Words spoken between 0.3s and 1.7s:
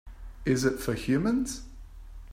Is it for humans?